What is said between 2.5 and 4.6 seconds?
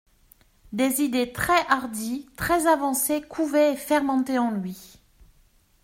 avancées, couvaient et fermentaient en